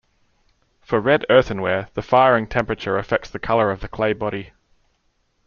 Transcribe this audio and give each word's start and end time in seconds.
For 0.81 0.99
red 0.99 1.25
earthenware, 1.29 1.89
the 1.93 2.01
firing 2.01 2.47
temperature 2.47 2.97
affects 2.97 3.29
the 3.29 3.37
color 3.37 3.69
of 3.69 3.81
the 3.81 3.87
clay 3.87 4.13
body. 4.13 4.51